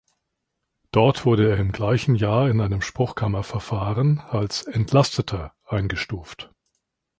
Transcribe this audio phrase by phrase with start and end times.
[0.89, 6.49] Dort wurde er im gleichen Jahr in einem Spruchkammerverfahren als "Entlasteter" eingestuft.